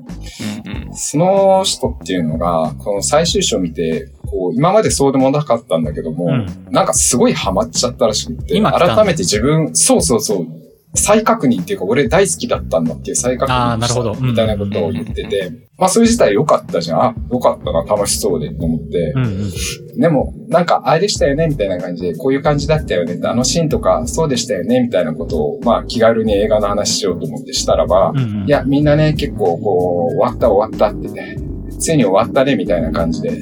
[0.66, 6.46] うんその人っていうのが、この最終章を見て、こう、今までそうでもなかったんだけども、うん。
[6.70, 10.46] なんかすごいハマっちゃったらしくって、改めて自分、そうそうそう、
[10.94, 14.14] 再確認っていうか、俺大好きだったんだっていう再確認をしたあーなるほど。
[14.14, 17.02] みたいなことを言ってて、まあそれ自体良かったじゃん。
[17.02, 19.12] あ、良かったな、楽しそうで、と思って。
[19.16, 20.00] うんうん。
[20.00, 28.46] でも、なんか、あれでしたよね、みたいな感じで、こういう感じだったよね、あのシーンとか、そうでしたよね、みたいなことを、まあ気軽に映画の話しようと思ってしたらば、うんうん。
[28.46, 31.38] いや、みんなね、結構こう、終わった終わったってね、
[31.78, 33.36] ついに終わったね、みたいな感じで、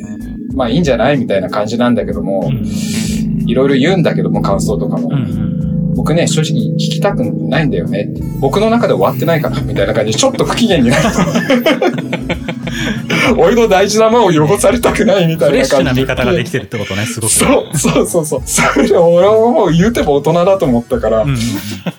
[0.55, 2.67] まあいいんじゃないみたいな感じなんだけども、うん。
[3.47, 5.09] いろいろ言うんだけども、感想とかも。
[5.09, 5.62] うんうん
[5.95, 8.09] 僕ね、正直聞きたくないんだよね。
[8.41, 11.03] 僕の中で終わってないから、みたいな感じで、ちょっと不機嫌になる。
[13.39, 17.33] 俺の大事なものを汚されたくないみたいフレッシュな感じな見方ができてるってことね、すごく。
[17.33, 18.43] そう、そうそうそう。
[18.45, 21.39] それで俺はもう言うても大人だと思ったから、うんうん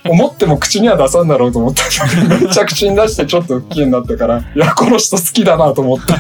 [0.06, 6.14] 思っても口には出さんだろうと思ったけど、めちゃ口に出してちょっと不機嫌になったから、いや、この人好きだなと思って。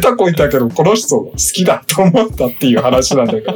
[0.00, 3.52] 下手こいたけど、この人好きだと思ったっていう話なんだけど、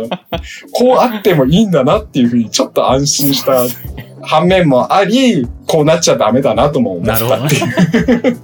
[0.72, 3.64] こうあってもいいんだなっていうふうにちょっと安心した
[4.22, 8.40] 反面もあり、こうなっちゃダメだなとも思ったっていう。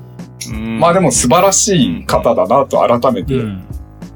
[0.51, 3.65] うんまあでも素晴らしい方だなと改めてうん。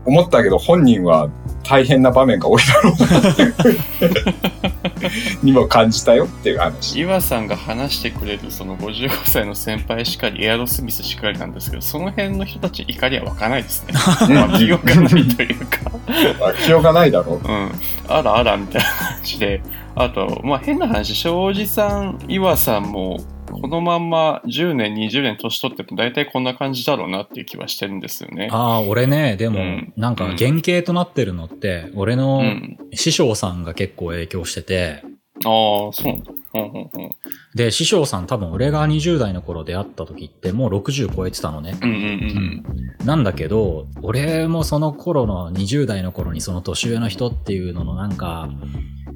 [0.05, 1.29] 思ったけど、本人は
[1.69, 3.79] 大変な場面が多いだろうなっていうふうに
[5.43, 6.99] にも感じたよっていう話。
[7.01, 13.95] 岩さんが話してくれるその55歳の先輩しかり、エアロスミスしかりなんですけど、その辺の人たち怒りは湧かないですね。
[14.35, 15.79] まあ、気がないというか、
[16.65, 17.47] 気ようがないだろう。
[17.47, 17.73] うん、
[18.09, 19.63] あらあらみたいな感じで、
[19.95, 23.21] あと、まあ変な話、庄司さん、岩さんも、
[23.57, 28.49] ここのまんま10年、20年年取っても大体こんな感じだろうなっていう気はしてるんですよね。
[28.53, 32.79] ああ、俺ね、でも、うんなんか原型となってるのって、俺うのん。
[32.93, 35.03] 師匠さんが結構影響してて、
[35.45, 36.33] ああ、そうなんだ。
[36.55, 37.11] うんうんうん。
[37.55, 41.77] で、師匠さん多分俺が20代の頃出会った時ってもう60超えてたのね。
[41.83, 48.49] うんうんうんなんだけど、俺もその頃の20代の頃にその年上の人っていうののなんか、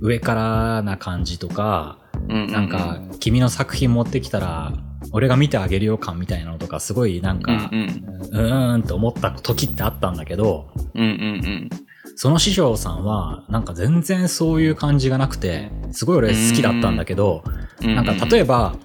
[0.01, 2.10] 上からな感じとか、うん。
[2.10, 4.73] うなんか、君の作品持ってきたら、
[5.13, 8.05] 俺が見てあげるよ感みたいなのとか、すごいなんうんか、うん。
[8.31, 11.13] うーんと思った時ってあったんだけど、うんうんう
[11.49, 11.71] ん。
[12.17, 17.43] その師匠さんは、なんか全然そういう感じがなくて、すごい俺好きだったんだけど、
[17.83, 18.77] うんなんか例えば、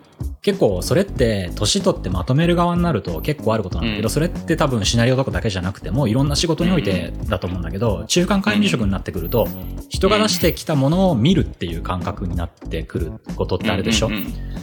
[0.42, 4.10] 結構それって年取ってまとめる側になると結構あることなんだけど、うん。
[4.12, 9.48] それって多分シナリオとかだけじゃなくてもいろんな仕事においてだと思うんだけど、中間管理職になってくると、
[9.90, 14.10] 人が出してきたものを見るっていう感覚になってくることってあるでしょ、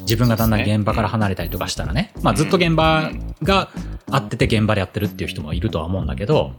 [0.03, 2.13] 自分がだんだん現場から離れたりとかしたらね。
[2.23, 3.11] まあずっと現場
[3.43, 3.69] が
[4.11, 6.53] あってて現場でやってるっていう人もいるとは思うんだけど、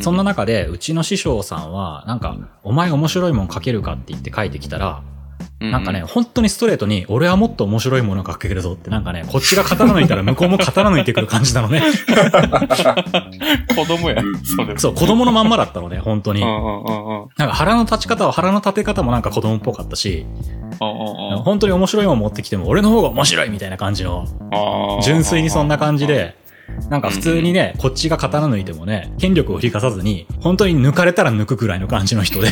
[0.00, 5.02] そんな中でうちの師匠さんはなんか、お前面白いもん書けるかって言って書いてきたら、
[5.60, 11.82] なんかね、、本当にストレートに、俺はもっと面白いものが書けるぞって、なんかね、こっちが刀抜いたら向こうも刀抜いてくる感じなのね。
[13.74, 14.44] 子供やうん。
[14.44, 14.78] それ。
[14.78, 16.42] そう、子供のまんまだったのね、本当に。
[16.42, 17.48] うなん。
[17.48, 20.26] か腹の立ち方は、腹の立て方もなんか子供っぽかったし、
[20.78, 24.26] 本当に面白いもん持ってきても、俺の方が面白いみたいな感じの、
[25.02, 26.36] 純粋にそんな感じで、
[26.90, 32.48] なんか普通にね、こっちが刀抜いてもね、権力を振りかさずに、本当に抜かれたら抜くくらいの感じの人で、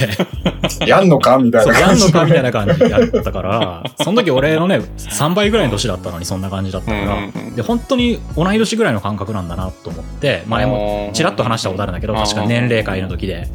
[0.87, 2.03] やんのかみたいな感じ。
[2.03, 7.17] やんのかみたいな感じでやったから、その時俺のね、3倍ぐらいの年だったのにそんな感じだったから、
[7.57, 13.49] で、本当に同い年ぐらいの感覚なんだなと思って、前もちらっと話したことあるんだけど、確か年齢会の時で、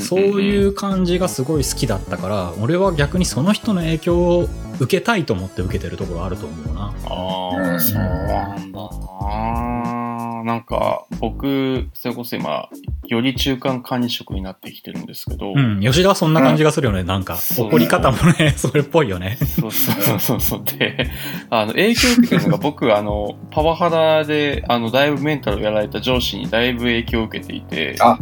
[0.00, 4.48] そういう感じがすごい好きだったから、俺は逆にその人の影響を
[4.80, 6.94] 受けたいと思って受けてるところあると思うな。
[7.04, 10.42] ああ、そうなんだな。
[10.42, 12.70] なんか、僕、それこそ今、
[13.06, 17.36] より中間管理職になってきてるんですけど、うん、吉田はそんな感じがするよね、なんか。
[17.36, 19.36] そう怒り方もね、 それっぽいよね。
[19.40, 20.64] そうそうそうそう。
[20.64, 21.10] で、
[21.50, 28.18] あの、影響を受けてるのが、僕、あの、パワハラで、あの、だいぶメンタルをやられた上司にだいぶ影響を受けていて、あ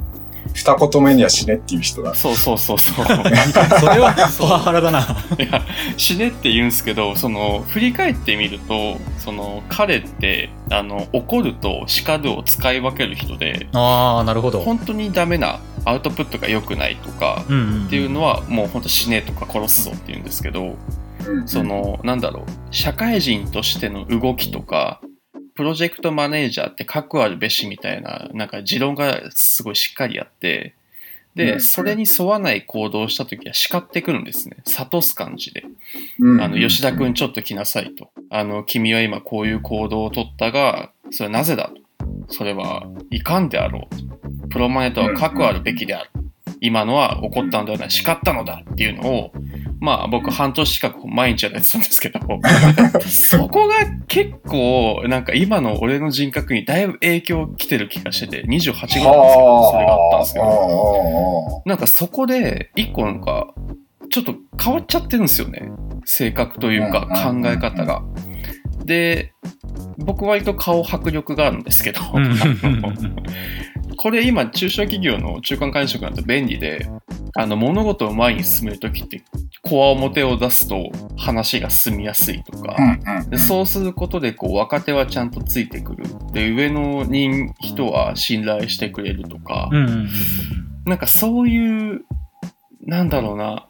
[0.55, 2.15] 二言目には死ねっていう人だ。
[2.15, 3.07] そうそうそうそう。
[3.81, 5.01] それはパワハラだな。
[5.39, 5.63] いや、
[5.97, 14.61] 死ねって言うんですけど、その、振り返ってみると、その、彼って、あの、怒ると叱るを使い分ける人で、ああ、なるほど。
[14.61, 20.77] 本当にダメなアウトプットが良くないとか、っていうのは、もう本当死ねとか殺すぞって言うんですけど、
[21.27, 25.01] うんそ、の、なんだろう、社会人としての動きとか、
[25.59, 30.77] プロジェクトマネージャーって核あるべしみたいな、なんか持論がすごいしっかりあって、
[31.35, 34.59] で、うんそれに沿わない行動をしたときは叱ってくるんですね。
[34.65, 35.65] 諭す感じで。
[36.21, 38.13] うんあの、吉田くんちょっと来なさいと。
[38.31, 41.81] あの、君は今こういう行動を取ったが、それはなぜだと。
[42.29, 44.49] それはいかんであろうと。
[44.51, 46.11] プロマネとは核あるべきである。
[46.61, 49.33] 今のは起こったのではない、叱ったのだっていうのを、
[49.81, 52.21] まあ僕半年近く毎日やってたんですけど、
[53.09, 53.75] そこが
[54.09, 59.71] 結構なんか今の俺の人格にだいぶ影響来てる気がしてて、28ぐらいですよ。
[59.73, 60.47] それがあったんですけど。
[60.47, 61.63] ど。
[61.67, 63.55] なんかそこで一個なんか
[64.11, 65.63] ちょっと変わっちゃってるんですよね。
[66.05, 68.03] 性格というか考うんえ方が。
[68.85, 69.33] で、
[69.99, 72.01] 僕割と顔迫力があるんですけど、
[73.99, 76.89] これ今中小企業の中間管理職なんて便利で、
[77.35, 79.23] あの物事を前に進めるときって、
[79.63, 82.77] コア表を出すと話が進みやすいとか、
[83.29, 86.05] でそうすることでこう若手はちゃんとついてくる。
[86.33, 89.69] で、上の人人は信頼してくれるとか、
[90.87, 92.05] なんかそういう、
[92.87, 93.67] なんだろうな、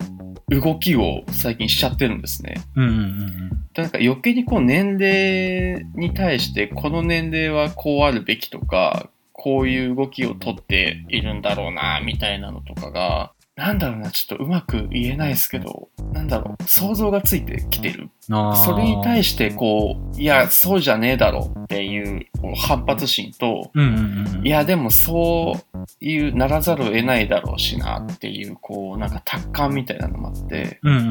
[0.50, 2.60] 動きを最近しちゃってるんですね。
[2.76, 9.08] うんうんうんでなんか余計にこう年齢に対して、この年齢はこうあるべきとか、
[9.40, 18.10] こういう動きをとっているんだろうな、みたいなのとかが、なんだろうな、ちょっとうまく言えないですけど、なんだろう、想像がついてきてる。
[18.30, 31.10] あーそれに対してこう、いや、そうじゃねえだろっていうこう反発心と、うんうんうんいや、でもそういうならざるを得ないだろうしなっていう、こう、なんか達観みたいなのもあって、うんうんうん。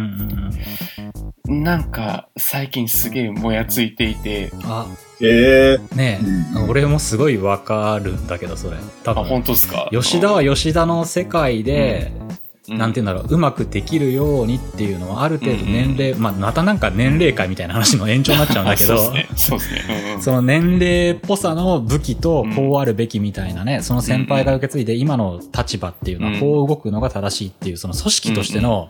[1.47, 4.85] うんなんか最近すげえもやついていて、あ、
[5.21, 5.95] ええ。
[5.95, 6.25] ねえ、
[6.59, 8.75] うん俺もすごいわかるんだけど、それ。
[9.05, 9.23] 多あ、分。
[9.23, 9.87] 本当ですか？
[9.93, 12.27] 吉田は吉田の世界で、うん
[12.67, 19.35] なんて言うんだろう、うまくできるようにっていうのは、ある程度年齢、まあ、またなんか年齢会みたいな話の 延長になっちゃうんだけど、そうですね。
[19.37, 20.03] そうですね。
[20.05, 20.21] うんうん。
[20.21, 28.89] その年齢っぽさの武器とこうあるべきみたいなね、その先輩が受け継いで今の立場っていうのはこう動くのが正しいっていう、その組織としての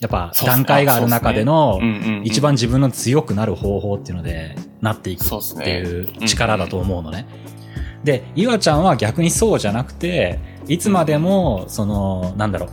[0.00, 1.80] やっぱ段階がある中での
[2.24, 5.88] 一番自分の強くなる方法っていうのでなっていくっていね。
[6.22, 7.26] う力だと思うのね。
[8.04, 12.70] で、ゆあちゃんは逆にそうじゃなくて、いつまでも、その、なんだろう、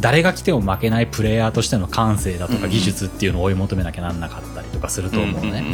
[0.00, 5.64] 誰が来ても負けないプレイヤーとしての感性だとかうん技術っていうのを追い求めなきゃなんなかったりとかすると思うのね。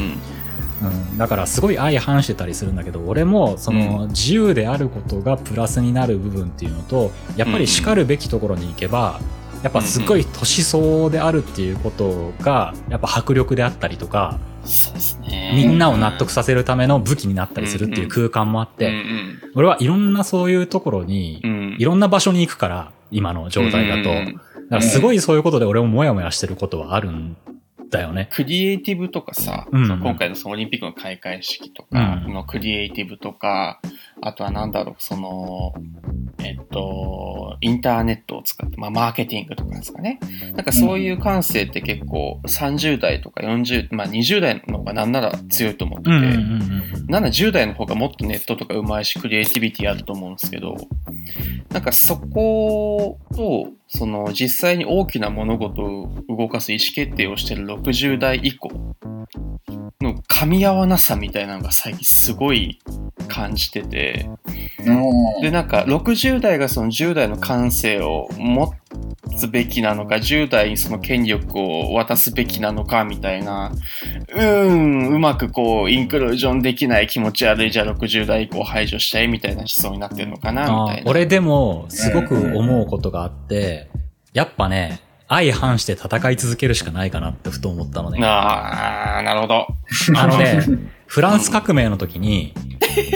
[0.82, 9.18] うん、だからすごい相反してたりするんだけど俺もその自由であることがプラスになる部分っていうのとやっぱり叱るべきところに行けば
[9.62, 14.38] やっぱすごい年相応であるっていうことがやっぱ迫力であったりとか。
[15.54, 18.92] みんなを納得させるための武器になったりするっていう空間もあっうんて
[19.54, 21.40] 俺はいろんなそういうところに。
[21.78, 24.10] いろんな場所に行くから今の状態だと。
[24.10, 27.36] うんうんだからすごいそういうことで俺もモヤモヤしてることはあるん
[27.90, 28.28] だよね。
[28.32, 29.86] クリエイティブとかさ、うん。
[29.86, 32.34] その今回のそのオリンピックの開会式とかうん。
[32.34, 33.80] のクリエイティブとか、
[34.22, 35.74] あとはなんだろう、その、
[36.38, 40.18] えっと、インターネットを使って、まあ、マーケティングとかですかね。
[40.54, 50.76] なんかそういう感性って結構30代とか40、まあ20代の方がなんなら強いと思ってて、うんうんうんなんだ10代の方がもっとネットとか上手いしクリエイティビティあると思うんですけど、
[51.70, 58.70] なんかそこと、その実際に大きな物事を動かす意思決定をしてる60代以降
[60.00, 62.80] の噛み合わなさみたいなのが最近すごい
[63.26, 64.28] 感じてて、
[64.84, 68.72] うんで、なんか60代がその10代の感性を持
[69.36, 73.72] つべきなのか、10代にその権力を渡すべきなのかみたいな、
[74.28, 81.10] うーん、うまくこう、インクルージョンできない気持ち悪い、じゃあ60代以降排除したいみたいな思想になってるのかな、みあたいな。
[81.10, 83.88] 俺でもすごく思うことがあって、
[84.32, 88.20] やっぱね、相反して戦い続けるしかないかなってふと思ったのね。
[88.22, 89.66] あー、なるほど。
[90.16, 90.62] あのね、
[91.06, 92.52] フランス革命の時に、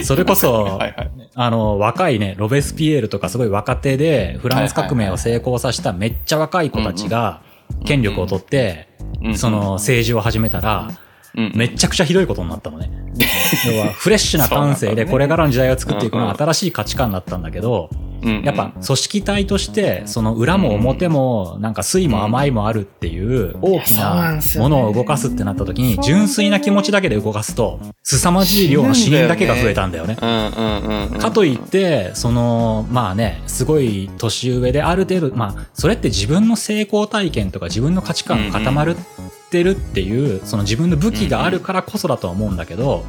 [0.04, 1.10] それこそ、はいはい。
[1.34, 7.42] あの、若いね、ロベスピエールとかすごい若手で、フランス革命を成功させためっちゃ若い子たちが、
[7.84, 8.88] 権力を取って、
[9.22, 12.90] うんその、政治を始めたら、うんめっちゃくちゃひどいことになったのね。
[13.66, 18.10] 要は、フレッシュな感性でこれからの時代を作っていくのは新しい価値観だったんだけど、うん
[18.44, 30.16] やっぱ組織体として、その裏も表も、なんか酸いも甘いもあるっていう大きなものを動かすってなった時に、純粋な気持ちだけで動かすと、凄まじい量の死人だけが増えたんだよね。
[30.16, 38.96] かといって、その、まあね、すごい年上である程度、まあ、それって自分の成功体験とか自分の価値観が固まる
[39.50, 43.04] ってるっていう、その自分の武器があるからこそだとは思うんだけど、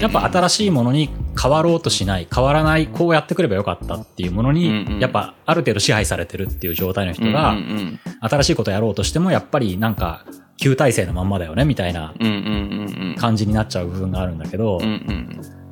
[0.00, 7.56] やっぱ新しいものに変わろうとしない、変わらない、こうやってくればよかったっていうものにん、やっぱある程度支配されてるっていう状態の人が
[8.20, 10.24] 新しいことやろうとしても、やっぱりなんか、
[10.56, 12.14] 旧体制のまんまだよね、みたいな
[13.18, 14.78] 感じになっちゃう部分があるんだけど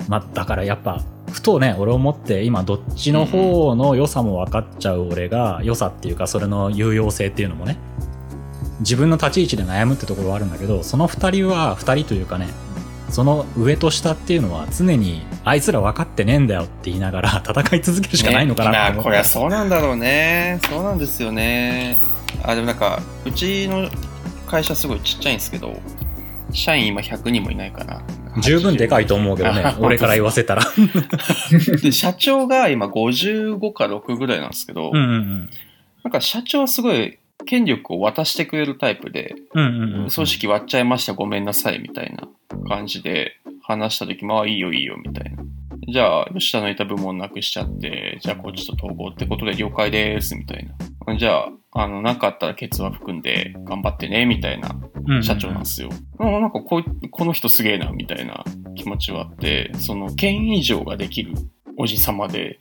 [0.09, 7.79] まあ、だからやっぱ、ふとね、俺思って、今どっちの方の良さも分かっちゃう俺が、良さっていうか、それの有用性っていうのもね、
[8.81, 12.49] 自分の立ち位置で悩むってところはあるんだけど、その二人は、二人というかね、
[13.11, 20.61] その上と下っていうのは常に、あいつら分かってねえんだよって言いながら 戦い続けるしかないのかなってねこれはそうなんだろうね。
[20.69, 21.99] そうなんですよね。
[22.43, 23.89] あ、でもなんか、うちの
[24.47, 25.79] 会社すごいちっちゃいんですけど、
[26.53, 28.03] 社員今100人もいないかな。
[28.41, 30.63] 十分でかいと思うけどねあ、俺から言わせたら。
[31.83, 35.51] で、社長が今55か6ぐらいなんですけど、うんうん
[36.03, 39.65] なんか社長はすごい権力を渡してくれるタイプで、うん。
[39.65, 40.09] うんうんうん。
[40.11, 42.29] 組織割っちゃいました、ごめんなさい、みたいな
[42.69, 45.43] 感じで話した時まあいいよいいよ、みたいな。
[45.89, 50.69] じゃあ、吉田のいた部門なくしちゃって、じゃあこっちと統合ってことで了解です、みたい
[51.07, 51.17] な。
[51.17, 55.89] じゃあ、あの、なんかあったらケツは含んで頑張ってね、みたいなうんうん社長なんですよ。
[56.19, 61.35] うんなんかこいこの人すげえな、みたいな気持ちはあって、その、権威上ができる
[61.77, 62.59] おじさまで、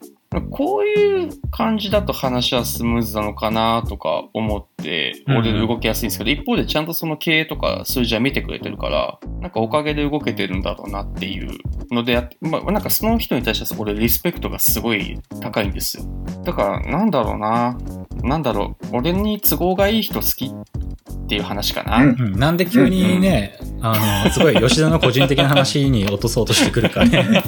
[0.52, 11.58] こういう感じだと話はスムーズなのかなとか思って、うん俺で動きやすいんですけど、一方でちゃんとその経営とか数字は見てくれてるから、なんかおかげで動けてるんだろうなっていう
[11.92, 16.04] のでやって、まあ、なんかその人に対しては俺リスペクトがすごい高いんですよ。
[16.44, 17.78] だから、なんだろうな。
[18.24, 18.98] なんだろう。
[18.98, 21.98] 俺に都合がいい人好きっていう話かな。
[21.98, 27.20] うんうんなんで急にね、あの、すごい吉田の個人的な話に落とそうとしてくるかね。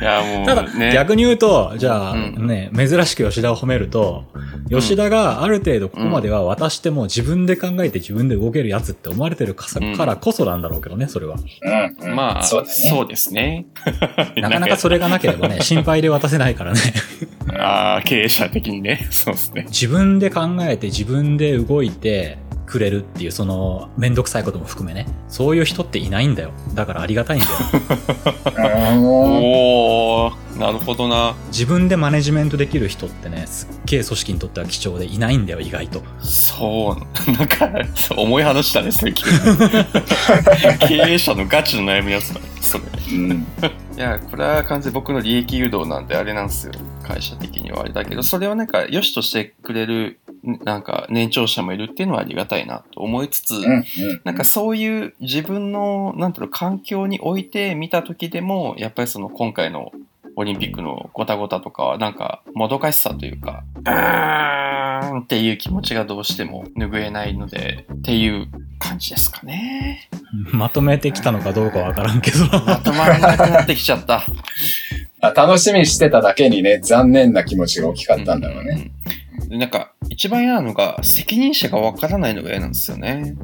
[0.00, 0.92] いや、もう、ただ、ね。
[0.92, 4.24] 逆に言うと、じゃあ、うんね、珍しく吉田を褒めると、
[4.70, 9.66] 吉田がある程度ここまでは渡しても自分で考えて自分で動けるやつって思われてるか
[10.04, 11.36] らこそなんだろうけどね、それは。
[11.36, 12.72] うんうんまあ、そうだね。
[12.72, 13.66] そうですね。
[14.36, 16.80] なかなかそれがなければね、心配で渡せないからね。
[17.58, 19.06] ああ、経営者的にね。
[19.10, 19.64] そうですね。
[19.68, 25.06] 自分で考えて自分で動いて、くれるっていう、その、めんどくさいことも含めね。
[25.28, 26.52] そういう人っていないんだよ。
[26.74, 27.52] だからありがたいんだよ。
[28.92, 31.34] う んおー、なるほどな。
[31.48, 36.02] 自分でマネジメントできる人ってね、すっげえ組織にとっては貴重でいないんだよ、意外と。
[36.20, 36.96] そ
[37.26, 39.36] う、 なんか、そう重い話だね、それ急に
[40.88, 42.84] 経営者のガチの悩みやつだね、それ。
[43.12, 43.46] うん
[43.96, 46.72] いや、これは完全に僕の利益誘導なんであれなんですよ。
[47.06, 50.18] 会社的にはあれだけど、それをなんか良しとしてくれる、
[50.64, 53.84] なんか年長者もいるっていうのはありがたいなと思いつつ、うんうん
[54.24, 59.92] なんかそういう自分の、なんていうの、環境において見た時でも、やっぱりその今回の
[60.36, 70.08] オリンピックのごたごたとかは、なんかもどかしさというか、うーんっていう気持ちがどうしても拭えないので、っていう感じですかね。
[70.52, 72.46] まとめてきたのかどうかわからんけど。
[72.46, 74.24] まとまらなくなってきちゃった。
[75.20, 78.90] あ楽しみにしてただけにね、残念な気持ちが大きかったんだろうね。
[79.42, 79.48] うん。
[79.48, 83.34] でなんか、一番嫌なのが、責任者がわからないのが嫌なんですよね。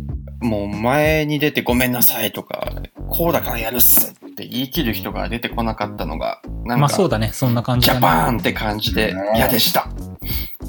[0.40, 7.96] もう前に出てごめんなさいとか、こうだからやるっすって言い切る人が出てこなかったのが、なんか、まあそうだね、そんな感じね。
[7.96, 9.88] ャパーンって感じでうん嫌でした。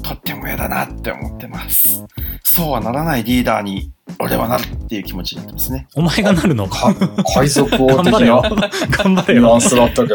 [0.02, 2.04] とっても嫌だなって思ってます。
[2.42, 5.86] そうはならないリーダーに俺はなるっていう気持ちになってますね。
[5.94, 6.92] お前がなるのか。
[6.92, 8.70] か海賊王的頑張れよな。
[8.90, 9.58] 頑張れよ。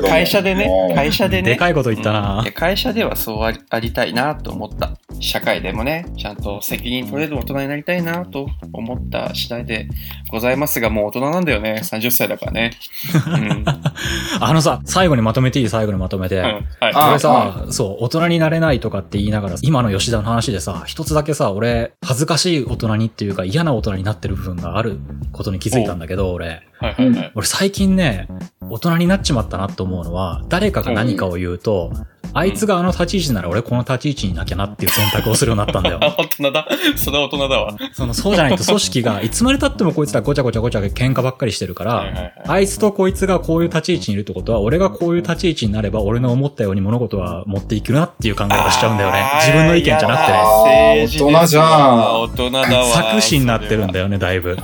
[0.03, 1.51] 会社でねう、ん会社でね。
[1.51, 4.91] でかいこと言ったな会社ではそうありありたいなと思った。
[5.19, 9.87] 社会でもね、ちゃんと責任取れる大人になりたいなと思った次第で
[10.29, 11.81] ございますが、もう大人なんだよね。
[11.83, 12.71] 30歳だからね。
[13.27, 13.65] うん。
[14.39, 15.69] あのさ、最後にまとめていい？
[15.69, 16.37] 最後にまとめて。
[16.37, 16.65] うんはい。
[16.93, 24.99] あ俺さ、そう、大人になれないとかって言いながら、今の吉田の話でさ、一つだけさ、俺、恥ずかしい大人にっていうか嫌な大人になってる部分がある
[25.31, 26.61] ことに気づいたんだけど、俺。
[26.79, 27.31] はいはいはい。
[27.35, 28.27] 俺最近ね、
[28.69, 31.91] 大人になっちまったなって思うのは、誰かが何かを言うと、
[32.33, 35.99] あいつがあの立ち位置なら俺この立ち位置にいなきゃなっていう選択をするようになったんだよ。
[36.01, 36.67] あ、 大人だ。
[36.95, 37.75] それは大人だわ。
[37.93, 42.33] その、そうじゃないと組織が、 いつまで経ってもこいつらごちゃごちゃごちゃ喧嘩ばっかりしてるから、はいはいはい。
[42.47, 49.23] あいつとこいつがこういう立ち位置にいるってことは、俺がこういう立ち位置になれば、俺の思ったように物事は持っていくなっていう考え方しちゃうんだよね。
[49.39, 52.85] 自分の意見じゃなくて大人じゃん大人だわ。
[52.85, 54.07] 作詞になってるんだよ。
[54.07, 54.57] よね、だいぶ。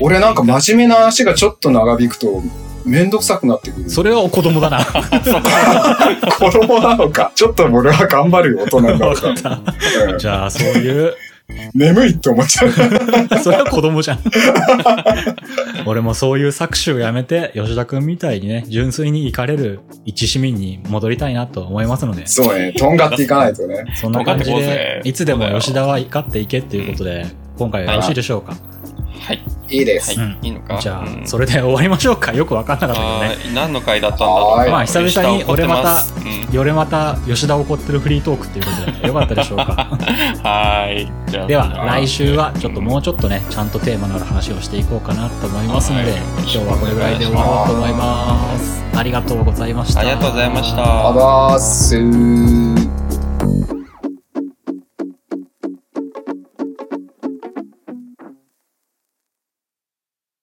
[0.00, 2.42] 俺なんか真面目な話がちょっと長引くと、
[2.84, 3.90] めんどくさくなってくる。
[3.90, 4.84] それは子供だな。
[6.38, 7.32] 子供なのか。
[7.34, 9.22] ちょっと俺は頑張るよ、大人になわるか。
[9.22, 9.50] かった。
[10.12, 11.14] うんじゃあ、そういう、
[11.74, 12.70] 眠いって思っちゃう。
[13.42, 14.18] それは子供じゃん。
[15.86, 23.84] 俺もそういう搾取をやめて、吉田くんみたいにね、純粋に生かれる一市民に戻りたいなと思いますので、そうね、とんがっていかないとね。
[23.94, 27.26] そんな感じでぜ、いつでも吉田は怒っていけっていうことで、
[27.58, 28.54] 今回はよろしいでしょうか？
[29.20, 29.42] はい。
[29.70, 30.18] いいです。
[30.18, 30.28] はい。
[30.28, 30.78] うんいいのか？
[30.80, 32.32] じゃあ、うんそれで終わりましょうか？
[32.32, 33.28] よくわかんなかったけどね。
[33.28, 34.58] はい何の回だったんだろう？
[34.58, 39.88] はいまあ久々に俺また下怒ってますよれまた吉田を怒ってるフリートークっていうことで、よかったでしょうか？
[39.90, 41.10] う んはい。
[41.30, 48.80] じゃあでは、来週はちょっともうちょっとね、ちゃんとテーマのある話をしていこうかなと思いますので、はい今日はこれぐらいで終わろうと思います。
[48.96, 50.00] ありがとうございました。
[50.00, 50.82] ありがとうございました。
[51.08, 52.59] あばーすー。